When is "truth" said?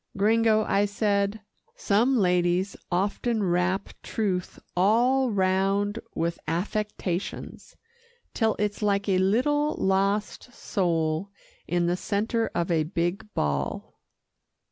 4.01-4.57